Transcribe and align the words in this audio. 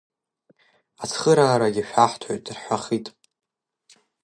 Ацхыраарагьы 1.03 1.83
шәаҳҭоит, 1.89 2.45
рҳәахит… 2.55 3.05